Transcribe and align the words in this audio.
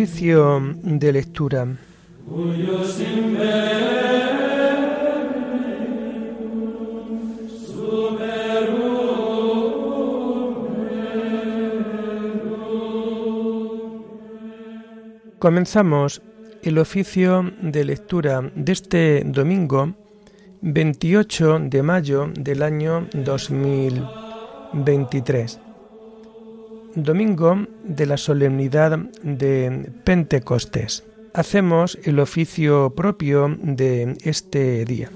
Oficio 0.00 0.60
de 0.82 1.12
lectura. 1.12 1.76
Comenzamos 15.38 16.22
el 16.62 16.78
oficio 16.78 17.52
de 17.60 17.84
lectura 17.84 18.50
de 18.54 18.72
este 18.72 19.22
domingo 19.26 19.92
28 20.62 21.58
de 21.64 21.82
mayo 21.82 22.30
del 22.34 22.62
año 22.62 23.06
2023 23.12 25.60
domingo 26.94 27.66
de 27.84 28.06
la 28.06 28.16
solemnidad 28.16 28.98
de 29.22 29.90
Pentecostés. 30.04 31.04
Hacemos 31.32 31.98
el 32.04 32.18
oficio 32.18 32.90
propio 32.90 33.56
de 33.62 34.16
este 34.24 34.84
día. 34.84 35.10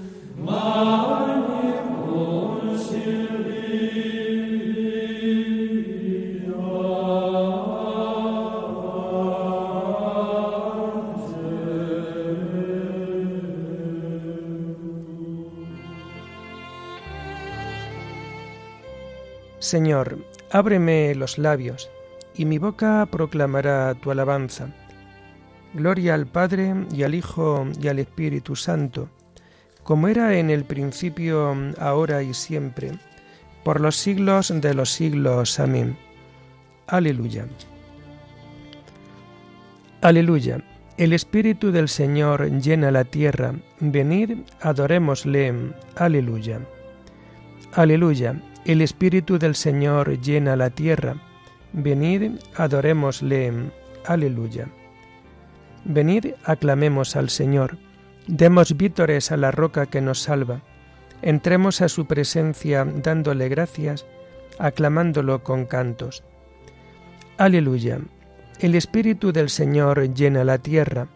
Señor, 19.65 20.19
Ábreme 20.51 21.13
los 21.15 21.37
labios, 21.37 21.89
y 22.35 22.45
mi 22.45 22.57
boca 22.57 23.07
proclamará 23.11 23.93
tu 23.95 24.11
alabanza. 24.11 24.69
Gloria 25.73 26.13
al 26.13 26.27
Padre 26.27 26.73
y 26.93 27.03
al 27.03 27.15
Hijo 27.15 27.67
y 27.81 27.87
al 27.87 27.99
Espíritu 27.99 28.55
Santo, 28.55 29.09
como 29.83 30.07
era 30.07 30.37
en 30.37 30.49
el 30.49 30.63
principio, 30.63 31.55
ahora 31.79 32.23
y 32.23 32.33
siempre, 32.33 32.91
por 33.63 33.81
los 33.81 33.95
siglos 33.95 34.53
de 34.55 34.73
los 34.73 34.89
siglos. 34.89 35.59
Amén. 35.59 35.97
Aleluya. 36.87 37.45
Aleluya. 40.01 40.63
El 40.97 41.11
Espíritu 41.11 41.71
del 41.71 41.89
Señor 41.89 42.49
llena 42.61 42.89
la 42.89 43.03
tierra. 43.03 43.53
Venid, 43.79 44.37
adorémosle. 44.61 45.73
Aleluya. 45.95 46.61
Aleluya. 47.73 48.41
El 48.65 48.81
Espíritu 48.81 49.37
del 49.37 49.53
Señor 49.53 50.19
llena 50.19 50.55
la 50.55 50.71
tierra. 50.71 51.17
Venid, 51.71 52.39
adorémosle. 52.55 53.53
Aleluya. 54.07 54.67
Venid, 55.83 56.33
aclamemos 56.43 57.15
al 57.15 57.29
Señor. 57.29 57.77
Demos 58.25 58.75
vítores 58.75 59.31
a 59.31 59.37
la 59.37 59.51
roca 59.51 59.85
que 59.85 60.01
nos 60.01 60.23
salva. 60.23 60.63
Entremos 61.21 61.81
a 61.81 61.89
su 61.89 62.07
presencia 62.07 62.85
dándole 62.85 63.49
gracias, 63.49 64.07
aclamándolo 64.57 65.43
con 65.43 65.65
cantos. 65.65 66.23
Aleluya. 67.37 67.99
El 68.59 68.73
Espíritu 68.73 69.31
del 69.31 69.49
Señor 69.51 70.11
llena 70.15 70.43
la 70.43 70.57
tierra. 70.57 71.07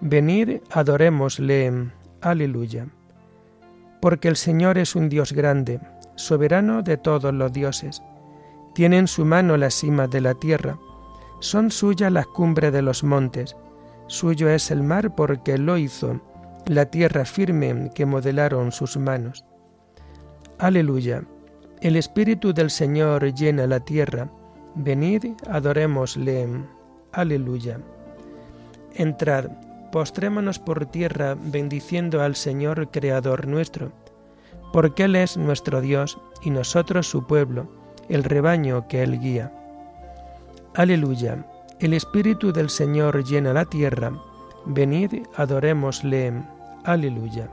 Venid, 0.00 0.60
adorémosle. 0.70 1.90
Aleluya. 2.20 2.86
Porque 4.00 4.28
el 4.28 4.36
Señor 4.36 4.78
es 4.78 4.94
un 4.94 5.08
Dios 5.08 5.32
grande 5.32 5.80
soberano 6.22 6.82
de 6.82 6.96
todos 6.96 7.34
los 7.34 7.52
dioses. 7.52 8.02
Tiene 8.74 8.98
en 8.98 9.08
su 9.08 9.24
mano 9.24 9.56
las 9.56 9.74
cimas 9.74 10.10
de 10.10 10.20
la 10.20 10.34
tierra, 10.34 10.78
son 11.40 11.70
suyas 11.70 12.12
las 12.12 12.26
cumbres 12.26 12.72
de 12.72 12.82
los 12.82 13.02
montes, 13.02 13.56
suyo 14.06 14.48
es 14.48 14.70
el 14.70 14.82
mar 14.82 15.14
porque 15.14 15.58
lo 15.58 15.76
hizo, 15.76 16.20
la 16.66 16.86
tierra 16.86 17.24
firme 17.24 17.90
que 17.94 18.06
modelaron 18.06 18.72
sus 18.72 18.96
manos. 18.96 19.44
Aleluya. 20.58 21.24
El 21.80 21.96
Espíritu 21.96 22.54
del 22.54 22.70
Señor 22.70 23.34
llena 23.34 23.66
la 23.66 23.80
tierra. 23.80 24.30
Venid, 24.76 25.24
adorémosle. 25.50 26.48
Aleluya. 27.10 27.80
Entrad, 28.94 29.46
postrémonos 29.90 30.60
por 30.60 30.86
tierra, 30.86 31.36
bendiciendo 31.36 32.22
al 32.22 32.36
Señor 32.36 32.90
Creador 32.92 33.48
nuestro 33.48 33.90
porque 34.72 35.04
Él 35.04 35.16
es 35.16 35.36
nuestro 35.36 35.80
Dios 35.80 36.18
y 36.42 36.50
nosotros 36.50 37.08
su 37.08 37.26
pueblo, 37.26 37.68
el 38.08 38.24
rebaño 38.24 38.88
que 38.88 39.02
Él 39.02 39.20
guía. 39.20 39.52
Aleluya. 40.74 41.44
El 41.80 41.92
Espíritu 41.92 42.52
del 42.52 42.70
Señor 42.70 43.24
llena 43.24 43.52
la 43.52 43.64
tierra. 43.64 44.12
Venid, 44.64 45.26
adorémosle. 45.36 46.32
Aleluya. 46.84 47.48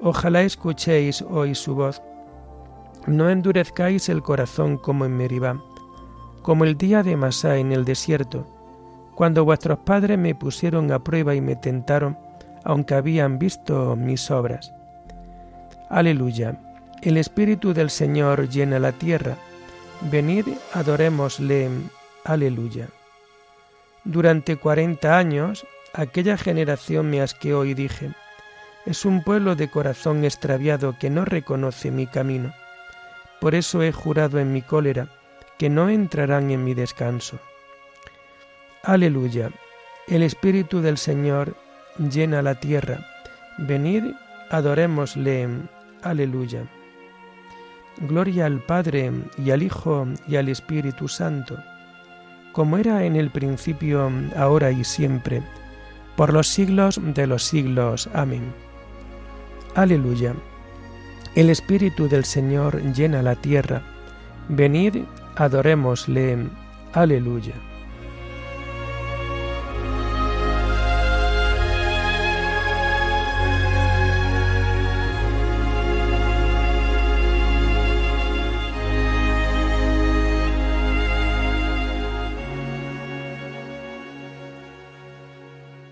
Ojalá 0.00 0.42
escuchéis 0.42 1.22
hoy 1.22 1.54
su 1.54 1.74
voz. 1.74 2.02
No 3.06 3.30
endurezcáis 3.30 4.08
el 4.08 4.22
corazón 4.22 4.78
como 4.78 5.04
en 5.04 5.16
Meribá, 5.16 5.62
como 6.42 6.64
el 6.64 6.76
día 6.76 7.02
de 7.02 7.16
Masá 7.16 7.56
en 7.56 7.72
el 7.72 7.84
desierto, 7.84 8.46
cuando 9.14 9.44
vuestros 9.44 9.78
padres 9.78 10.18
me 10.18 10.34
pusieron 10.34 10.90
a 10.92 10.98
prueba 10.98 11.34
y 11.34 11.40
me 11.40 11.56
tentaron, 11.56 12.18
aunque 12.64 12.94
habían 12.94 13.38
visto 13.38 13.96
mis 13.96 14.30
obras. 14.30 14.75
Aleluya. 15.88 16.58
El 17.02 17.16
Espíritu 17.16 17.72
del 17.72 17.90
Señor 17.90 18.48
llena 18.48 18.78
la 18.78 18.92
tierra. 18.92 19.36
Venid, 20.10 20.46
adorémosle. 20.72 21.70
Aleluya. 22.24 22.88
Durante 24.04 24.56
cuarenta 24.56 25.16
años, 25.16 25.64
aquella 25.92 26.36
generación 26.36 27.10
me 27.10 27.20
asqueó 27.20 27.64
y 27.64 27.74
dije, 27.74 28.10
es 28.84 29.04
un 29.04 29.22
pueblo 29.22 29.56
de 29.56 29.68
corazón 29.68 30.24
extraviado 30.24 30.96
que 30.98 31.10
no 31.10 31.24
reconoce 31.24 31.90
mi 31.90 32.06
camino. 32.06 32.52
Por 33.40 33.54
eso 33.54 33.82
he 33.82 33.92
jurado 33.92 34.38
en 34.38 34.52
mi 34.52 34.62
cólera 34.62 35.08
que 35.58 35.68
no 35.68 35.88
entrarán 35.88 36.50
en 36.50 36.64
mi 36.64 36.74
descanso. 36.74 37.38
Aleluya. 38.82 39.50
El 40.06 40.22
Espíritu 40.22 40.80
del 40.80 40.98
Señor 40.98 41.56
llena 41.98 42.42
la 42.42 42.54
tierra. 42.54 43.06
Venid, 43.58 44.04
adorémosle. 44.50 45.48
Aleluya. 46.06 46.62
Gloria 48.08 48.46
al 48.46 48.60
Padre 48.60 49.10
y 49.44 49.50
al 49.50 49.62
Hijo 49.62 50.06
y 50.28 50.36
al 50.36 50.48
Espíritu 50.48 51.08
Santo, 51.08 51.58
como 52.52 52.78
era 52.78 53.04
en 53.04 53.16
el 53.16 53.30
principio, 53.30 54.10
ahora 54.36 54.70
y 54.70 54.84
siempre, 54.84 55.42
por 56.16 56.32
los 56.32 56.46
siglos 56.46 57.00
de 57.02 57.26
los 57.26 57.42
siglos. 57.42 58.08
Amén. 58.14 58.52
Aleluya. 59.74 60.34
El 61.34 61.50
Espíritu 61.50 62.08
del 62.08 62.24
Señor 62.24 62.80
llena 62.94 63.20
la 63.20 63.34
tierra. 63.34 63.82
Venid, 64.48 64.98
adorémosle. 65.34 66.46
Aleluya. 66.92 67.54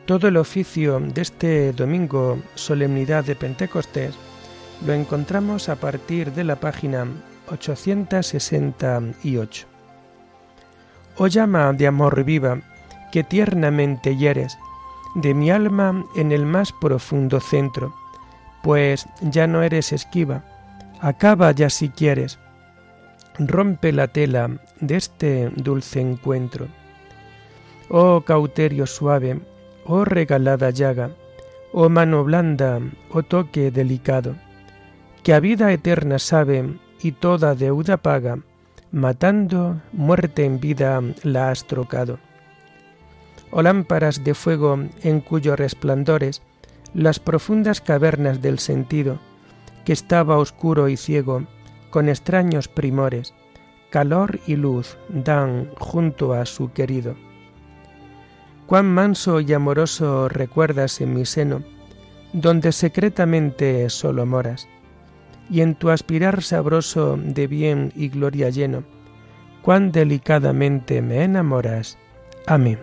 Todo 0.07 0.29
el 0.29 0.37
oficio 0.37 1.01
de 1.01 1.23
este 1.23 1.73
domingo, 1.73 2.39
solemnidad 2.55 3.25
de 3.25 3.37
Pentecostés, 3.37 4.15
lo 4.87 4.93
encontramos 4.93 5.71
a 5.71 5.77
partir 5.77 6.31
de 6.33 6.45
la 6.45 6.57
página 6.57 7.07
868. 7.51 9.67
Oh 11.17 11.27
llama 11.27 11.73
de 11.73 11.87
amor 11.87 12.23
viva, 12.23 12.61
que 13.13 13.25
tiernamente 13.25 14.15
hieres, 14.15 14.59
de 15.15 15.33
mi 15.33 15.51
alma 15.51 16.05
en 16.17 16.33
el 16.33 16.45
más 16.45 16.71
profundo 16.73 17.41
centro, 17.41 17.95
pues 18.63 19.07
ya 19.23 19.47
no 19.47 19.63
eres 19.63 19.91
esquiva, 19.91 20.45
acaba 21.01 21.51
ya 21.53 21.71
si 21.71 21.89
quieres, 21.89 22.39
rompe 23.39 23.91
la 23.91 24.09
tela 24.09 24.51
de 24.81 24.97
este 24.97 25.51
dulce 25.57 26.03
encuentro. 26.03 26.69
Oh 27.89 28.23
cauterio 28.23 28.87
suave, 28.87 29.41
oh 29.87 30.05
regalada 30.05 30.71
llaga, 30.71 31.11
oh 31.73 31.89
mano 31.89 32.25
blanda, 32.25 32.81
oh 33.11 33.23
toque 33.23 33.71
delicado, 33.71 34.37
que 35.23 35.35
a 35.35 35.41
vida 35.41 35.73
eterna 35.73 36.19
sabe 36.19 36.79
y 37.03 37.13
toda 37.13 37.55
deuda 37.55 37.97
paga, 37.99 38.39
matando, 38.93 39.81
muerte 39.93 40.45
en 40.45 40.61
vida 40.61 41.01
la 41.23 41.51
has 41.51 41.67
trocado. 41.67 42.19
Oh 43.51 43.63
lámparas 43.63 44.25
de 44.25 44.35
fuego 44.35 44.79
en 45.03 45.21
cuyos 45.21 45.59
resplandores 45.59 46.43
las 46.93 47.19
profundas 47.19 47.81
cavernas 47.81 48.41
del 48.41 48.59
sentido, 48.59 49.19
que 49.85 49.93
estaba 49.93 50.39
oscuro 50.39 50.89
y 50.89 50.97
ciego, 50.97 51.45
con 51.91 52.09
extraños 52.09 52.69
primores, 52.69 53.35
calor 53.91 54.41
y 54.47 54.57
luz 54.57 54.97
dan 55.09 55.71
junto 55.79 56.33
a 56.33 56.47
su 56.47 56.73
querido 56.73 57.17
cuán 58.67 58.87
manso 58.87 59.41
y 59.41 59.53
amoroso 59.53 60.29
recuerdas 60.29 61.01
en 61.01 61.15
mi 61.15 61.27
seno, 61.27 61.63
donde 62.33 62.73
secretamente 62.73 63.89
solo 63.91 64.27
moras, 64.27 64.69
y 65.51 65.61
en 65.61 65.75
tu 65.75 65.91
aspirar 65.91 66.43
sabroso 66.43 67.17
de 67.17 67.47
bien 67.47 67.93
y 67.95 68.09
gloria 68.09 68.51
lleno, 68.51 68.85
cuán 69.63 69.93
delicadamente 69.93 71.03
me 71.03 71.23
enamoras. 71.23 71.99
Amén. 72.47 72.79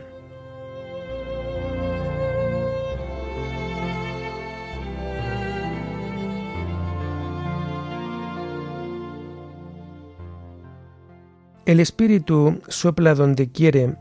El 11.66 11.80
Espíritu 11.80 12.60
sopla 12.68 13.16
donde 13.16 13.50
quiere 13.50 13.96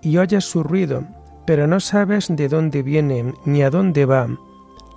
y 0.00 0.16
oyes 0.16 0.44
su 0.44 0.62
ruido, 0.62 1.04
pero 1.50 1.66
no 1.66 1.80
sabes 1.80 2.28
de 2.28 2.48
dónde 2.48 2.84
viene 2.84 3.34
ni 3.44 3.64
a 3.64 3.70
dónde 3.70 4.06
va. 4.06 4.28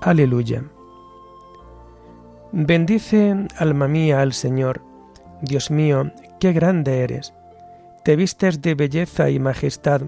Aleluya. 0.02 0.64
Bendice, 2.52 3.48
alma 3.58 3.88
mía, 3.88 4.22
al 4.22 4.34
Señor. 4.34 4.84
Dios 5.42 5.72
mío, 5.72 6.12
qué 6.40 6.54
grande 6.54 7.00
eres. 7.00 7.34
Te 8.04 8.16
vistes 8.16 8.62
de 8.62 8.76
belleza 8.76 9.32
y 9.32 9.40
majestad, 9.40 10.04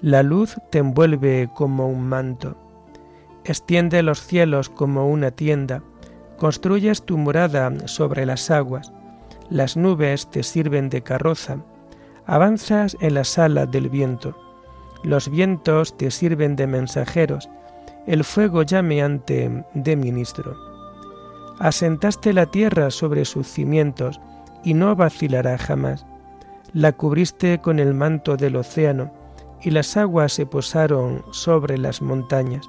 la 0.00 0.24
luz 0.24 0.56
te 0.72 0.78
envuelve 0.78 1.48
como 1.54 1.86
un 1.88 2.08
manto. 2.08 2.56
Extiende 3.44 4.02
los 4.02 4.20
cielos 4.20 4.70
como 4.70 5.08
una 5.08 5.30
tienda, 5.30 5.84
construyes 6.38 7.04
tu 7.04 7.18
morada 7.18 7.72
sobre 7.86 8.26
las 8.26 8.50
aguas 8.50 8.92
las 9.48 9.76
nubes 9.76 10.26
te 10.28 10.42
sirven 10.42 10.88
de 10.88 11.02
carroza, 11.02 11.58
avanzas 12.26 12.96
en 13.00 13.14
la 13.14 13.22
sala 13.22 13.66
del 13.66 13.90
viento, 13.90 14.36
los 15.04 15.30
vientos 15.30 15.96
te 15.96 16.10
sirven 16.10 16.56
de 16.56 16.66
mensajeros, 16.66 17.48
el 18.06 18.24
fuego 18.24 18.62
llameante 18.62 19.64
de 19.74 19.96
ministro. 19.96 20.56
Asentaste 21.58 22.32
la 22.32 22.46
tierra 22.46 22.90
sobre 22.90 23.24
sus 23.24 23.46
cimientos 23.46 24.20
y 24.64 24.74
no 24.74 24.96
vacilará 24.96 25.56
jamás. 25.58 26.04
La 26.72 26.92
cubriste 26.92 27.60
con 27.60 27.78
el 27.78 27.94
manto 27.94 28.36
del 28.36 28.56
océano 28.56 29.12
y 29.62 29.70
las 29.70 29.96
aguas 29.96 30.32
se 30.32 30.46
posaron 30.46 31.22
sobre 31.30 31.78
las 31.78 32.02
montañas. 32.02 32.68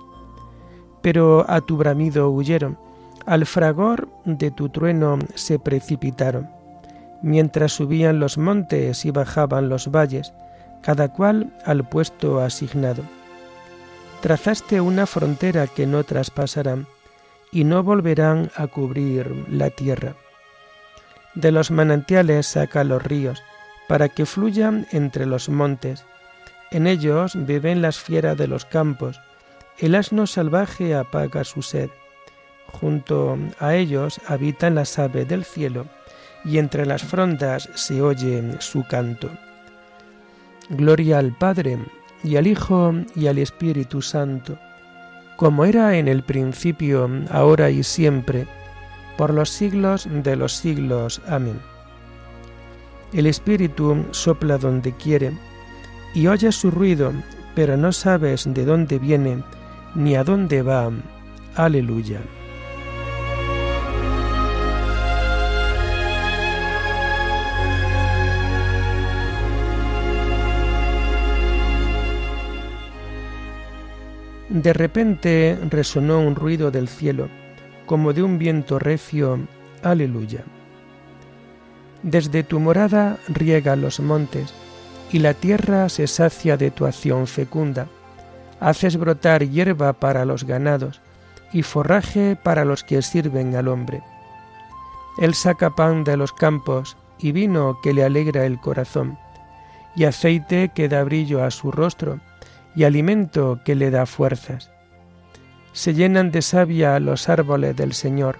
Pero 1.02 1.50
a 1.50 1.62
tu 1.62 1.78
bramido 1.78 2.30
huyeron, 2.30 2.78
al 3.26 3.46
fragor 3.46 4.08
de 4.26 4.52
tu 4.52 4.70
trueno 4.70 5.18
se 5.34 5.58
precipitaron 5.58 6.48
mientras 7.26 7.74
subían 7.74 8.20
los 8.20 8.38
montes 8.38 9.04
y 9.04 9.10
bajaban 9.10 9.68
los 9.68 9.90
valles, 9.90 10.32
cada 10.86 11.08
cual 11.08 11.52
al 11.66 11.84
puesto 11.84 12.42
asignado. 12.42 13.04
Trazaste 14.22 14.82
una 14.82 15.08
frontera 15.08 15.66
que 15.66 15.88
no 15.88 16.04
traspasarán, 16.04 16.86
y 17.52 17.64
no 17.64 17.82
volverán 17.82 18.52
a 18.56 18.68
cubrir 18.68 19.46
la 19.50 19.72
tierra. 19.72 20.16
De 21.34 21.52
los 21.52 21.72
manantiales 21.72 22.46
saca 22.46 22.84
los 22.84 23.02
ríos, 23.02 23.42
para 23.88 24.10
que 24.10 24.26
fluyan 24.26 24.88
entre 24.92 25.26
los 25.26 25.50
montes. 25.50 26.06
En 26.70 26.86
ellos 26.86 27.34
beben 27.36 27.82
las 27.82 27.98
fieras 27.98 28.38
de 28.38 28.48
los 28.48 28.66
campos, 28.66 29.20
el 29.80 29.96
asno 29.96 30.28
salvaje 30.28 30.96
apaga 30.96 31.44
su 31.44 31.62
sed. 31.62 31.90
Junto 32.68 33.38
a 33.60 33.76
ellos 33.76 34.20
habitan 34.28 34.76
las 34.76 35.00
aves 35.00 35.28
del 35.28 35.46
cielo, 35.46 35.88
y 36.44 36.60
entre 36.60 36.86
las 36.86 37.04
frondas 37.04 37.70
se 37.74 38.02
oye 38.02 38.44
su 38.60 38.86
canto. 38.86 39.32
Gloria 40.70 41.20
al 41.20 41.32
Padre, 41.32 41.78
y 42.24 42.38
al 42.38 42.48
Hijo, 42.48 42.94
y 43.16 43.28
al 43.28 43.38
Espíritu 43.38 44.02
Santo, 44.02 44.58
como 45.38 45.66
era 45.66 45.98
en 45.98 46.08
el 46.08 46.24
principio, 46.24 47.10
ahora 47.30 47.70
y 47.70 47.84
siempre, 47.84 48.48
por 49.18 49.34
los 49.34 49.50
siglos 49.50 50.08
de 50.10 50.36
los 50.36 50.54
siglos. 50.54 51.22
Amén. 51.28 51.60
El 53.14 53.28
Espíritu 53.28 54.06
sopla 54.12 54.58
donde 54.58 54.94
quiere, 54.94 55.38
y 56.14 56.28
oyes 56.28 56.56
su 56.56 56.72
ruido, 56.72 57.14
pero 57.54 57.78
no 57.78 57.92
sabes 57.92 58.46
de 58.52 58.66
dónde 58.66 58.98
viene 59.00 59.44
ni 59.94 60.16
a 60.16 60.24
dónde 60.24 60.62
va. 60.62 60.92
Aleluya. 61.56 62.22
De 74.56 74.72
repente 74.72 75.60
resonó 75.70 76.22
un 76.22 76.34
ruido 76.34 76.72
del 76.72 76.88
cielo, 76.88 77.28
como 77.86 78.14
de 78.14 78.24
un 78.24 78.38
viento 78.38 78.80
recio. 78.80 79.38
Aleluya. 79.84 80.46
Desde 82.04 82.42
tu 82.42 82.62
morada 82.62 83.18
riega 83.28 83.76
los 83.76 84.00
montes, 84.00 84.54
y 85.12 85.20
la 85.20 85.34
tierra 85.34 85.90
se 85.90 86.08
sacia 86.08 86.56
de 86.56 86.72
tu 86.72 86.86
acción 86.86 87.28
fecunda. 87.28 87.88
Haces 88.62 88.96
brotar 88.96 89.44
hierba 89.44 89.92
para 89.92 90.24
los 90.24 90.46
ganados, 90.46 91.02
y 91.52 91.62
forraje 91.62 92.38
para 92.42 92.64
los 92.64 92.86
que 92.86 93.02
sirven 93.02 93.58
al 93.58 93.68
hombre. 93.68 94.04
Él 95.18 95.34
saca 95.34 95.72
pan 95.72 96.06
de 96.06 96.16
los 96.16 96.32
campos, 96.32 96.96
y 97.20 97.34
vino 97.34 97.78
que 97.84 97.94
le 97.94 98.06
alegra 98.06 98.46
el 98.46 98.62
corazón, 98.62 99.18
y 99.98 100.06
aceite 100.06 100.72
que 100.74 100.88
da 100.88 101.04
brillo 101.04 101.44
a 101.44 101.52
su 101.52 101.74
rostro, 101.74 102.22
y 102.76 102.84
alimento 102.84 103.60
que 103.64 103.76
le 103.76 103.92
da 103.92 104.06
fuerzas. 104.06 104.72
Se 105.72 105.94
llenan 105.94 106.32
de 106.32 106.42
savia 106.42 107.00
los 107.00 107.30
árboles 107.30 107.76
del 107.76 107.94
Señor, 107.94 108.38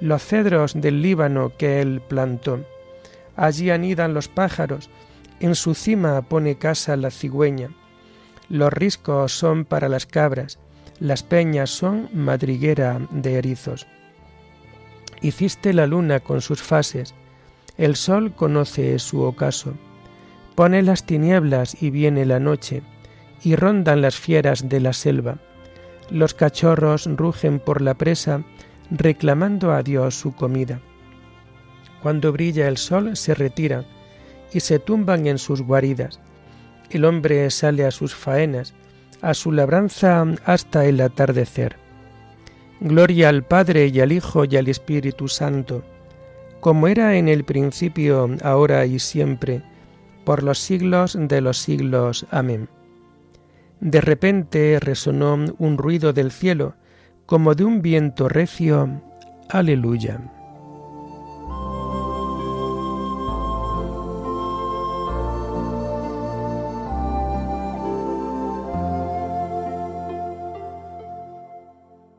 los 0.00 0.22
cedros 0.22 0.74
del 0.74 1.02
Líbano 1.02 1.52
que 1.56 1.80
él 1.80 2.02
plantó. 2.06 2.64
Allí 3.36 3.70
anidan 3.70 4.14
los 4.14 4.28
pájaros, 4.28 4.90
en 5.40 5.54
su 5.54 5.74
cima 5.74 6.22
pone 6.22 6.56
casa 6.56 6.96
la 6.96 7.10
cigüeña. 7.10 7.70
Los 8.48 8.72
riscos 8.72 9.32
son 9.32 9.64
para 9.64 9.88
las 9.88 10.06
cabras, 10.06 10.58
las 11.00 11.22
peñas 11.22 11.70
son 11.70 12.08
madriguera 12.12 13.00
de 13.10 13.34
erizos. 13.34 13.86
Hiciste 15.22 15.72
la 15.72 15.86
luna 15.86 16.20
con 16.20 16.40
sus 16.40 16.62
fases, 16.62 17.14
el 17.76 17.96
sol 17.96 18.34
conoce 18.34 18.98
su 18.98 19.22
ocaso. 19.22 19.74
Pone 20.54 20.82
las 20.82 21.06
tinieblas 21.06 21.82
y 21.82 21.90
viene 21.90 22.24
la 22.26 22.38
noche, 22.38 22.82
y 23.42 23.56
rondan 23.56 24.00
las 24.00 24.16
fieras 24.16 24.68
de 24.68 24.80
la 24.80 24.92
selva. 24.92 25.38
Los 26.10 26.34
cachorros 26.34 27.06
rugen 27.06 27.58
por 27.58 27.80
la 27.80 27.94
presa, 27.94 28.42
reclamando 28.90 29.72
a 29.72 29.82
Dios 29.82 30.14
su 30.14 30.34
comida. 30.34 30.80
Cuando 32.02 32.32
brilla 32.32 32.68
el 32.68 32.76
sol 32.76 33.16
se 33.16 33.34
retiran 33.34 33.86
y 34.52 34.60
se 34.60 34.78
tumban 34.78 35.26
en 35.26 35.38
sus 35.38 35.62
guaridas. 35.62 36.20
El 36.90 37.04
hombre 37.04 37.50
sale 37.50 37.84
a 37.84 37.90
sus 37.90 38.14
faenas, 38.14 38.74
a 39.22 39.34
su 39.34 39.52
labranza 39.52 40.24
hasta 40.44 40.84
el 40.84 41.00
atardecer. 41.00 41.76
Gloria 42.80 43.30
al 43.30 43.44
Padre 43.44 43.86
y 43.86 44.00
al 44.00 44.12
Hijo 44.12 44.44
y 44.44 44.56
al 44.56 44.68
Espíritu 44.68 45.28
Santo, 45.28 45.82
como 46.60 46.88
era 46.88 47.16
en 47.16 47.28
el 47.28 47.44
principio, 47.44 48.28
ahora 48.42 48.84
y 48.84 48.98
siempre, 48.98 49.62
por 50.24 50.42
los 50.42 50.58
siglos 50.58 51.16
de 51.18 51.40
los 51.40 51.58
siglos. 51.58 52.26
Amén. 52.30 52.68
De 53.80 54.00
repente 54.00 54.78
resonó 54.80 55.34
un 55.58 55.78
ruido 55.78 56.12
del 56.12 56.30
cielo, 56.30 56.74
como 57.26 57.54
de 57.54 57.64
un 57.64 57.82
viento 57.82 58.28
recio. 58.28 59.02
Aleluya. 59.48 60.20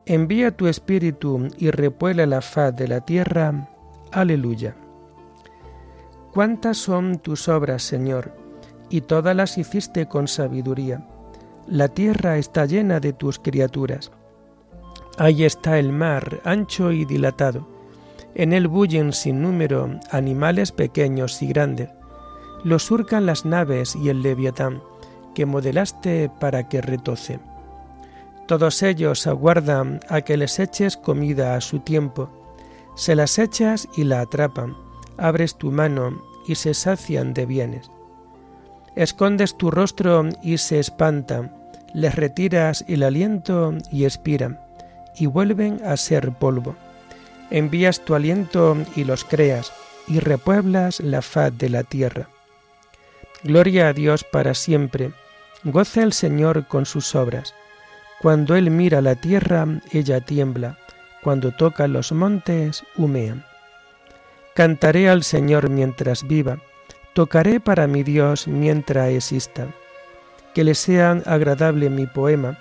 Envía 0.07 0.55
tu 0.55 0.67
espíritu 0.67 1.47
y 1.57 1.71
repuela 1.71 2.27
la 2.27 2.41
faz 2.41 2.75
de 2.75 2.87
la 2.87 3.01
tierra. 3.01 3.69
Aleluya. 4.11 4.75
¿Cuántas 6.31 6.77
son 6.77 7.17
tus 7.17 7.47
obras, 7.47 7.81
Señor? 7.81 8.35
Y 8.89 9.01
todas 9.01 9.35
las 9.35 9.57
hiciste 9.57 10.05
con 10.05 10.27
sabiduría 10.27 11.03
la 11.67 11.87
tierra 11.87 12.37
está 12.37 12.65
llena 12.65 12.99
de 12.99 13.13
tus 13.13 13.39
criaturas. 13.39 14.11
Ahí 15.17 15.43
está 15.43 15.79
el 15.79 15.91
mar, 15.91 16.41
ancho 16.43 16.91
y 16.91 17.05
dilatado. 17.05 17.67
En 18.35 18.53
él 18.53 18.67
bullen 18.67 19.13
sin 19.13 19.41
número 19.41 19.99
animales 20.11 20.71
pequeños 20.71 21.41
y 21.41 21.47
grandes. 21.47 21.89
Lo 22.63 22.79
surcan 22.79 23.25
las 23.25 23.45
naves 23.45 23.95
y 23.95 24.09
el 24.09 24.21
leviatán, 24.21 24.83
que 25.33 25.45
modelaste 25.45 26.29
para 26.39 26.67
que 26.67 26.81
retoce. 26.81 27.39
Todos 28.47 28.83
ellos 28.83 29.25
aguardan 29.25 30.01
a 30.09 30.21
que 30.21 30.37
les 30.37 30.59
eches 30.59 30.97
comida 30.97 31.55
a 31.55 31.61
su 31.61 31.79
tiempo. 31.79 32.29
Se 32.95 33.15
las 33.15 33.39
echas 33.39 33.87
y 33.95 34.03
la 34.03 34.21
atrapan. 34.21 34.75
Abres 35.17 35.55
tu 35.55 35.71
mano 35.71 36.21
y 36.47 36.55
se 36.55 36.73
sacian 36.73 37.33
de 37.33 37.45
bienes. 37.45 37.89
Escondes 38.95 39.57
tu 39.57 39.71
rostro 39.71 40.29
y 40.41 40.57
se 40.57 40.79
espantan, 40.79 41.51
les 41.93 42.15
retiras 42.15 42.85
el 42.87 43.03
aliento 43.03 43.73
y 43.91 44.05
expiran, 44.05 44.59
y 45.15 45.25
vuelven 45.25 45.81
a 45.85 45.97
ser 45.97 46.31
polvo. 46.31 46.75
Envías 47.51 47.99
tu 47.99 48.15
aliento 48.15 48.77
y 48.95 49.03
los 49.03 49.25
creas, 49.25 49.71
y 50.07 50.19
repueblas 50.19 50.99
la 50.99 51.21
faz 51.21 51.57
de 51.57 51.69
la 51.69 51.83
tierra. 51.83 52.29
Gloria 53.43 53.89
a 53.89 53.93
Dios 53.93 54.23
para 54.23 54.53
siempre. 54.53 55.11
Goza 55.63 56.01
el 56.01 56.13
Señor 56.13 56.67
con 56.67 56.85
sus 56.85 57.15
obras. 57.15 57.53
Cuando 58.21 58.55
Él 58.55 58.71
mira 58.71 59.01
la 59.01 59.15
tierra, 59.15 59.67
ella 59.91 60.21
tiembla. 60.21 60.77
Cuando 61.21 61.51
toca 61.51 61.87
los 61.87 62.11
montes, 62.11 62.83
humean. 62.95 63.45
Cantaré 64.55 65.09
al 65.09 65.23
Señor 65.23 65.69
mientras 65.69 66.27
viva. 66.27 66.59
Tocaré 67.15 67.59
para 67.59 67.87
mi 67.87 68.03
Dios 68.03 68.47
mientras 68.47 69.09
exista 69.09 69.67
que 70.53 70.63
le 70.63 70.75
sea 70.75 71.21
agradable 71.25 71.89
mi 71.89 72.07
poema, 72.07 72.57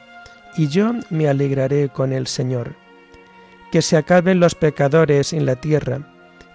y 0.56 0.68
yo 0.68 0.92
me 1.10 1.28
alegraré 1.28 1.88
con 1.88 2.12
el 2.12 2.26
Señor. 2.26 2.74
Que 3.72 3.82
se 3.82 3.96
acaben 3.96 4.40
los 4.40 4.54
pecadores 4.54 5.32
en 5.32 5.46
la 5.46 5.56
tierra, 5.56 6.00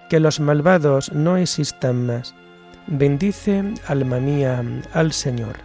que 0.09 0.19
los 0.19 0.39
malvados 0.39 1.11
no 1.13 1.37
existan 1.37 2.05
más. 2.05 2.35
Bendice, 2.87 3.63
alma 3.87 4.19
mía, 4.19 4.63
al 4.93 5.13
Señor. 5.13 5.55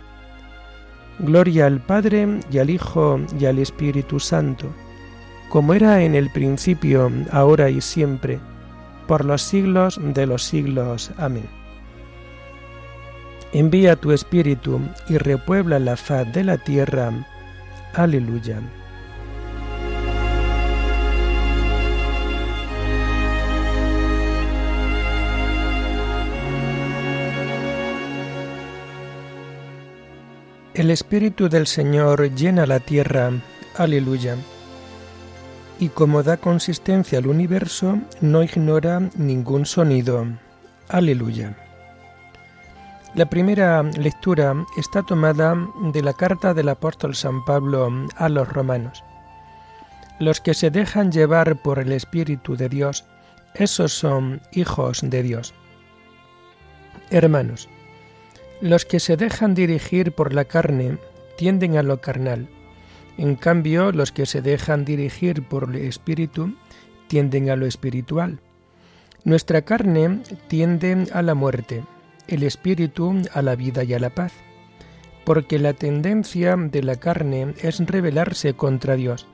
Gloria 1.18 1.66
al 1.66 1.80
Padre 1.80 2.40
y 2.50 2.58
al 2.58 2.70
Hijo 2.70 3.20
y 3.38 3.46
al 3.46 3.60
Espíritu 3.60 4.18
Santo, 4.18 4.72
como 5.50 5.74
era 5.74 6.02
en 6.02 6.16
el 6.16 6.30
principio, 6.30 7.10
ahora 7.30 7.70
y 7.70 7.80
siempre, 7.80 8.40
por 9.08 9.24
los 9.24 9.42
siglos 9.42 10.00
de 10.02 10.26
los 10.26 10.42
siglos. 10.42 11.12
Amén. 11.16 11.63
Envía 13.54 13.94
tu 13.94 14.10
espíritu 14.10 14.80
y 15.08 15.16
repuebla 15.16 15.78
la 15.78 15.96
faz 15.96 16.30
de 16.32 16.42
la 16.42 16.58
tierra. 16.58 17.12
Aleluya. 17.94 18.58
El 30.74 30.90
Espíritu 30.90 31.48
del 31.48 31.68
Señor 31.68 32.34
llena 32.34 32.66
la 32.66 32.80
tierra. 32.80 33.30
Aleluya. 33.76 34.34
Y 35.78 35.90
como 35.90 36.24
da 36.24 36.38
consistencia 36.38 37.20
al 37.20 37.28
universo, 37.28 38.00
no 38.20 38.42
ignora 38.42 39.08
ningún 39.16 39.64
sonido. 39.64 40.26
Aleluya. 40.88 41.63
La 43.14 43.26
primera 43.26 43.80
lectura 43.84 44.66
está 44.76 45.04
tomada 45.04 45.56
de 45.92 46.02
la 46.02 46.14
carta 46.14 46.52
del 46.52 46.68
apóstol 46.68 47.14
San 47.14 47.44
Pablo 47.44 47.88
a 48.16 48.28
los 48.28 48.48
romanos. 48.48 49.04
Los 50.18 50.40
que 50.40 50.52
se 50.52 50.72
dejan 50.72 51.12
llevar 51.12 51.62
por 51.62 51.78
el 51.78 51.92
Espíritu 51.92 52.56
de 52.56 52.68
Dios, 52.68 53.04
esos 53.54 53.92
son 53.92 54.42
hijos 54.50 54.98
de 55.00 55.22
Dios. 55.22 55.54
Hermanos, 57.10 57.68
los 58.60 58.84
que 58.84 58.98
se 58.98 59.16
dejan 59.16 59.54
dirigir 59.54 60.10
por 60.10 60.34
la 60.34 60.46
carne 60.46 60.98
tienden 61.36 61.76
a 61.76 61.84
lo 61.84 62.00
carnal. 62.00 62.48
En 63.16 63.36
cambio, 63.36 63.92
los 63.92 64.10
que 64.10 64.26
se 64.26 64.42
dejan 64.42 64.84
dirigir 64.84 65.46
por 65.46 65.70
el 65.70 65.76
Espíritu 65.76 66.56
tienden 67.06 67.48
a 67.48 67.54
lo 67.54 67.66
espiritual. 67.66 68.40
Nuestra 69.22 69.62
carne 69.62 70.20
tiende 70.48 71.06
a 71.12 71.22
la 71.22 71.34
muerte, 71.34 71.84
el 72.28 72.42
espíritu 72.42 73.22
a 73.32 73.42
la 73.42 73.56
vida 73.56 73.84
y 73.84 73.94
a 73.94 73.98
la 73.98 74.10
paz, 74.10 74.32
porque 75.24 75.58
la 75.58 75.72
tendencia 75.72 76.56
de 76.56 76.82
la 76.82 76.96
carne 76.96 77.54
es 77.62 77.78
rebelarse 77.80 78.54
contra 78.54 78.96
Dios. 78.96 79.26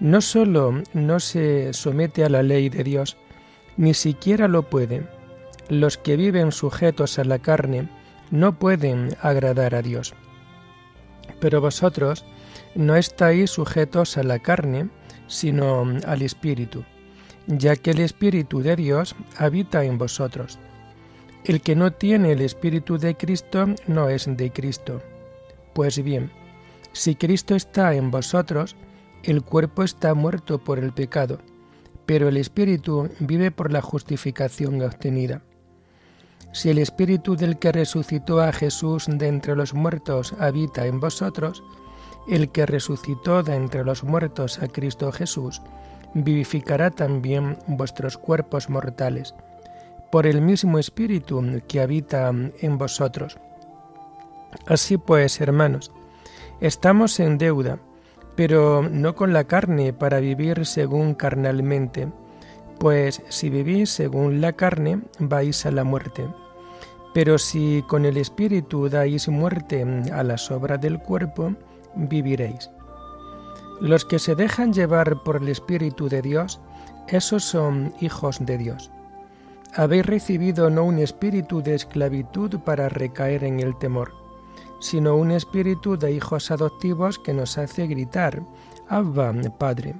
No 0.00 0.20
sólo 0.20 0.82
no 0.92 1.20
se 1.20 1.72
somete 1.72 2.24
a 2.24 2.28
la 2.28 2.42
ley 2.42 2.68
de 2.68 2.84
Dios, 2.84 3.16
ni 3.76 3.94
siquiera 3.94 4.48
lo 4.48 4.68
puede. 4.68 5.06
Los 5.68 5.96
que 5.96 6.16
viven 6.16 6.52
sujetos 6.52 7.18
a 7.18 7.24
la 7.24 7.38
carne 7.38 7.88
no 8.30 8.58
pueden 8.58 9.16
agradar 9.20 9.74
a 9.74 9.82
Dios. 9.82 10.14
Pero 11.40 11.60
vosotros 11.60 12.24
no 12.74 12.96
estáis 12.96 13.50
sujetos 13.50 14.18
a 14.18 14.22
la 14.22 14.38
carne, 14.38 14.88
sino 15.26 15.86
al 16.06 16.22
Espíritu, 16.22 16.84
ya 17.46 17.76
que 17.76 17.92
el 17.92 18.00
Espíritu 18.00 18.62
de 18.62 18.76
Dios 18.76 19.14
habita 19.38 19.84
en 19.84 19.98
vosotros. 19.98 20.58
El 21.44 21.60
que 21.60 21.76
no 21.76 21.92
tiene 21.92 22.32
el 22.32 22.40
Espíritu 22.40 22.96
de 22.96 23.18
Cristo 23.18 23.66
no 23.86 24.08
es 24.08 24.26
de 24.34 24.50
Cristo. 24.50 25.02
Pues 25.74 26.02
bien, 26.02 26.30
si 26.92 27.16
Cristo 27.16 27.54
está 27.54 27.94
en 27.94 28.10
vosotros, 28.10 28.76
el 29.24 29.42
cuerpo 29.42 29.82
está 29.82 30.14
muerto 30.14 30.58
por 30.58 30.78
el 30.78 30.92
pecado, 30.92 31.40
pero 32.06 32.28
el 32.28 32.38
Espíritu 32.38 33.10
vive 33.20 33.50
por 33.50 33.72
la 33.72 33.82
justificación 33.82 34.80
obtenida. 34.80 35.42
Si 36.52 36.70
el 36.70 36.78
Espíritu 36.78 37.36
del 37.36 37.58
que 37.58 37.72
resucitó 37.72 38.40
a 38.40 38.50
Jesús 38.50 39.04
de 39.06 39.28
entre 39.28 39.54
los 39.54 39.74
muertos 39.74 40.34
habita 40.38 40.86
en 40.86 40.98
vosotros, 40.98 41.62
el 42.26 42.52
que 42.52 42.64
resucitó 42.64 43.42
de 43.42 43.54
entre 43.54 43.84
los 43.84 44.02
muertos 44.02 44.62
a 44.62 44.68
Cristo 44.68 45.12
Jesús, 45.12 45.60
vivificará 46.14 46.90
también 46.90 47.58
vuestros 47.66 48.16
cuerpos 48.16 48.70
mortales 48.70 49.34
por 50.14 50.28
el 50.28 50.40
mismo 50.40 50.78
Espíritu 50.78 51.42
que 51.66 51.80
habita 51.80 52.28
en 52.28 52.78
vosotros. 52.78 53.36
Así 54.64 54.96
pues, 54.96 55.40
hermanos, 55.40 55.90
estamos 56.60 57.18
en 57.18 57.36
deuda, 57.36 57.80
pero 58.36 58.88
no 58.88 59.16
con 59.16 59.32
la 59.32 59.42
carne 59.42 59.92
para 59.92 60.20
vivir 60.20 60.66
según 60.66 61.14
carnalmente, 61.14 62.12
pues 62.78 63.22
si 63.28 63.50
vivís 63.50 63.90
según 63.90 64.40
la 64.40 64.52
carne, 64.52 65.00
vais 65.18 65.66
a 65.66 65.72
la 65.72 65.82
muerte. 65.82 66.24
Pero 67.12 67.36
si 67.36 67.82
con 67.88 68.04
el 68.04 68.16
Espíritu 68.16 68.88
dais 68.88 69.26
muerte 69.28 69.84
a 70.12 70.22
la 70.22 70.38
sobra 70.38 70.78
del 70.78 71.00
cuerpo, 71.00 71.56
viviréis. 71.96 72.70
Los 73.80 74.04
que 74.04 74.20
se 74.20 74.36
dejan 74.36 74.72
llevar 74.72 75.24
por 75.24 75.42
el 75.42 75.48
Espíritu 75.48 76.08
de 76.08 76.22
Dios, 76.22 76.60
esos 77.08 77.42
son 77.42 77.92
hijos 77.98 78.38
de 78.46 78.58
Dios 78.58 78.93
habéis 79.76 80.06
recibido 80.06 80.70
no 80.70 80.84
un 80.84 80.98
espíritu 80.98 81.60
de 81.60 81.74
esclavitud 81.74 82.60
para 82.60 82.88
recaer 82.88 83.42
en 83.44 83.60
el 83.60 83.76
temor, 83.76 84.12
sino 84.80 85.16
un 85.16 85.32
espíritu 85.32 85.96
de 85.96 86.12
hijos 86.12 86.50
adoptivos 86.50 87.18
que 87.18 87.34
nos 87.34 87.58
hace 87.58 87.86
gritar, 87.86 88.40
Abba, 88.88 89.32
Padre. 89.58 89.94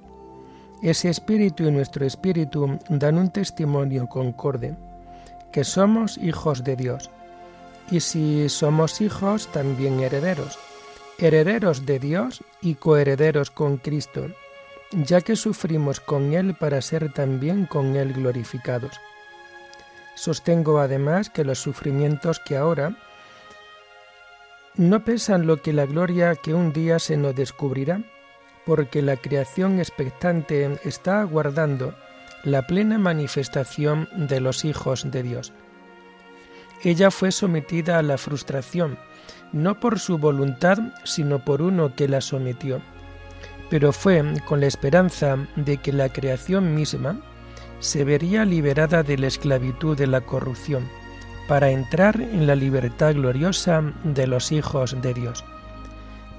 Ese 0.83 1.09
espíritu 1.09 1.65
y 1.65 1.73
nuestro 1.73 2.05
espíritu 2.05 2.79
dan 2.89 3.19
un 3.19 3.31
testimonio 3.31 4.07
concorde, 4.07 4.77
que 5.53 5.65
somos 5.65 6.19
hijos 6.19 6.63
de 6.63 6.77
Dios. 6.77 7.11
Y 7.91 8.01
si 8.01 8.49
somos 8.49 9.01
hijos, 9.01 9.49
también 9.49 10.01
herederos, 10.01 10.59
herederos 11.19 11.85
de 11.85 11.99
Dios 11.99 12.45
y 12.63 12.75
coherederos 12.75 13.51
con 13.51 13.79
Cristo, 13.79 14.27
ya 14.93 15.21
que 15.21 15.37
sufrimos 15.37 16.01
con 16.01 16.33
Él 16.33 16.55
para 16.55 16.81
ser 16.81 17.13
también 17.13 17.67
con 17.67 17.97
Él 17.97 18.13
glorificados 18.13 19.01
Sostengo 20.15 20.79
además 20.79 21.31
que 21.31 21.45
los 21.45 21.59
sufrimientos 21.59 22.41
que 22.41 22.57
ahora 22.57 22.97
no 24.77 25.05
pesan 25.05 25.47
lo 25.47 25.63
que 25.63 25.73
la 25.73 25.87
gloria 25.87 26.35
que 26.35 26.55
un 26.55 26.73
día 26.73 26.99
se 26.99 27.17
nos 27.17 27.35
descubrirá, 27.35 28.03
porque 28.67 29.03
la 29.03 29.17
creación 29.17 29.79
expectante 29.79 30.79
está 30.85 31.21
aguardando 31.21 31.95
la 32.43 32.67
plena 32.67 32.99
manifestación 32.99 34.09
de 34.15 34.41
los 34.41 34.65
hijos 34.65 35.11
de 35.11 35.23
Dios. 35.23 35.53
Ella 36.83 37.11
fue 37.11 37.33
sometida 37.33 37.99
a 37.99 38.03
la 38.03 38.19
frustración, 38.19 38.99
no 39.53 39.81
por 39.81 39.99
su 39.99 40.19
voluntad, 40.19 40.79
sino 41.05 41.45
por 41.45 41.63
uno 41.63 41.95
que 41.95 42.09
la 42.09 42.21
sometió, 42.21 42.83
pero 43.71 43.93
fue 43.93 44.23
con 44.45 44.61
la 44.61 44.67
esperanza 44.67 45.39
de 45.57 45.79
que 45.79 45.93
la 45.93 46.09
creación 46.09 46.75
misma, 46.75 47.21
se 47.85 48.03
vería 48.03 48.47
liberada 48.47 49.03
de 49.03 49.19
la 49.19 49.27
esclavitud 49.27 49.97
de 49.97 50.07
la 50.07 50.23
corrupción, 50.23 50.89
para 51.47 51.71
entrar 51.71 52.19
en 52.19 52.47
la 52.47 52.55
libertad 52.55 53.15
gloriosa 53.15 53.83
de 54.05 54.27
los 54.27 54.53
hijos 54.53 54.97
de 55.03 55.13
Dios. 55.13 55.45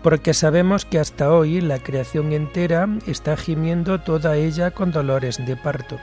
Porque 0.01 0.33
sabemos 0.33 0.85
que 0.85 0.99
hasta 0.99 1.31
hoy 1.31 1.61
la 1.61 1.77
creación 1.79 2.33
entera 2.33 2.89
está 3.05 3.37
gimiendo 3.37 4.01
toda 4.01 4.35
ella 4.35 4.71
con 4.71 4.91
dolores 4.91 5.43
de 5.45 5.55
parto. 5.55 5.99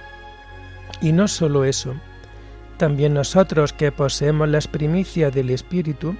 Y 1.00 1.10
no 1.10 1.26
solo 1.26 1.64
eso, 1.64 1.94
también 2.76 3.14
nosotros 3.14 3.72
que 3.72 3.90
poseemos 3.90 4.48
las 4.48 4.68
primicias 4.68 5.32
del 5.32 5.50
Espíritu, 5.50 6.14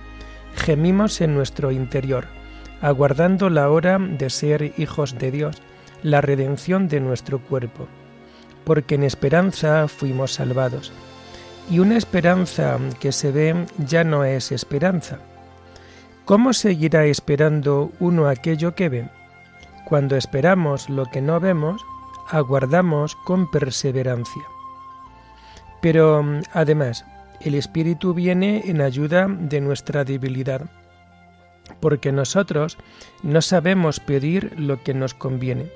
gemimos 0.57 1.21
en 1.21 1.35
nuestro 1.35 1.71
interior, 1.71 2.26
aguardando 2.81 3.50
la 3.50 3.71
hora 3.71 3.99
de 4.00 4.31
ser 4.31 4.75
hijos 4.79 5.17
de 5.17 5.31
Dios, 5.31 5.62
la 6.02 6.21
redención 6.21 6.88
de 6.88 7.00
nuestro 7.00 7.38
cuerpo 7.38 7.87
porque 8.64 8.95
en 8.95 9.04
esperanza 9.04 9.88
fuimos 9.88 10.35
salvados. 10.35 10.92
Y 11.71 11.78
una 11.78 11.97
esperanza 11.97 12.78
que 13.00 13.12
se 13.12 13.31
ve 13.31 13.66
ya 13.78 14.04
no 14.04 14.25
es 14.25 14.52
esperanza. 14.52 15.19
¿Cómo 16.25 16.52
seguirá 16.52 17.04
esperando 17.07 17.92
uno 17.99 18.28
aquello 18.28 18.75
que 18.75 18.88
ve? 18.88 19.09
Cuando 19.85 20.16
esperamos 20.16 20.88
lo 20.88 21.07
que 21.07 21.21
no 21.21 21.40
vemos, 21.40 21.83
aguardamos 22.28 23.16
con 23.16 23.50
perseverancia. 23.50 24.42
Pero 25.81 26.25
además, 26.52 27.04
el 27.40 27.57
Espíritu 27.57 28.14
viene 28.14 28.62
en 28.66 28.81
ayuda 28.81 29.26
de 29.28 29.61
nuestra 29.61 30.04
debilidad, 30.04 30.62
porque 31.81 32.12
nosotros 32.12 32.78
no 33.23 33.42
sabemos 33.42 33.99
pedir 33.99 34.59
lo 34.59 34.83
que 34.83 34.95
nos 34.95 35.14
conviene, 35.14 35.71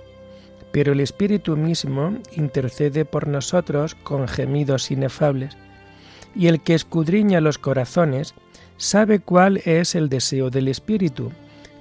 pero 0.77 0.93
el 0.93 1.01
Espíritu 1.01 1.57
mismo 1.57 2.19
intercede 2.33 3.07
por 3.07 3.29
nosotros 3.29 3.95
con 3.95 4.29
gemidos 4.29 4.91
inefables, 4.91 5.57
y 6.35 6.49
el 6.49 6.61
que 6.61 6.75
escudriña 6.75 7.41
los 7.41 7.57
corazones 7.57 8.35
sabe 8.77 9.21
cuál 9.21 9.63
es 9.65 9.95
el 9.95 10.11
deseo 10.11 10.51
del 10.51 10.69
Espíritu, 10.69 11.33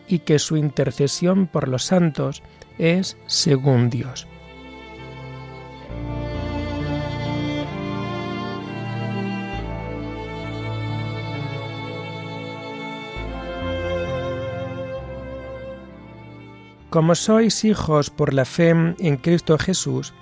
y 0.07 0.19
que 0.19 0.39
su 0.39 0.55
intercesión 0.55 1.45
por 1.45 1.67
los 1.67 1.83
santos 1.83 2.41
es 2.77 3.17
según 3.27 3.89
Dios. 3.89 4.27
Como 16.95 17.13
sois 17.13 17.65
hijos 17.65 18.09
por 18.09 18.33
la 18.33 18.45
fe 18.45 18.69
en 18.69 19.17
Cristo 19.17 19.57
Jesús, 19.57 20.13